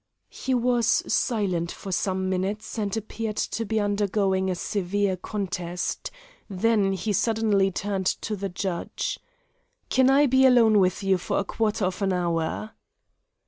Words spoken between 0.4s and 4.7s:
was silent for some minutes, and appeared to be undergoing a